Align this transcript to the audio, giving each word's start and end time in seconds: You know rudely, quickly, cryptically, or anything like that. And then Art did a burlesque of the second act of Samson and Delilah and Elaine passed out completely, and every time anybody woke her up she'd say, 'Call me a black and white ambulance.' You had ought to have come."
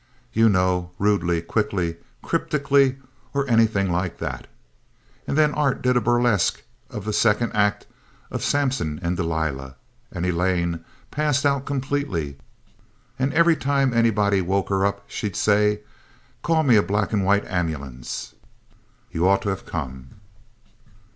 You 0.33 0.49
know 0.49 0.89
rudely, 0.97 1.43
quickly, 1.43 1.97
cryptically, 2.23 2.97
or 3.35 3.47
anything 3.47 3.91
like 3.91 4.17
that. 4.17 4.47
And 5.27 5.37
then 5.37 5.53
Art 5.53 5.83
did 5.83 5.95
a 5.95 6.01
burlesque 6.01 6.63
of 6.89 7.05
the 7.05 7.13
second 7.13 7.51
act 7.51 7.85
of 8.31 8.43
Samson 8.43 8.97
and 9.03 9.15
Delilah 9.15 9.75
and 10.11 10.25
Elaine 10.25 10.83
passed 11.11 11.45
out 11.45 11.65
completely, 11.67 12.39
and 13.19 13.31
every 13.35 13.55
time 13.55 13.93
anybody 13.93 14.41
woke 14.41 14.69
her 14.69 14.83
up 14.87 15.03
she'd 15.07 15.35
say, 15.35 15.81
'Call 16.41 16.63
me 16.63 16.77
a 16.77 16.81
black 16.81 17.13
and 17.13 17.23
white 17.23 17.45
ambulance.' 17.45 18.33
You 19.11 19.25
had 19.25 19.29
ought 19.33 19.41
to 19.43 19.49
have 19.49 19.67
come." 19.67 20.09